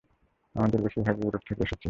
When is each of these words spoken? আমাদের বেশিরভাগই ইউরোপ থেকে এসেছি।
আমাদের 0.55 0.79
বেশিরভাগই 0.81 1.23
ইউরোপ 1.23 1.43
থেকে 1.47 1.61
এসেছি। 1.63 1.79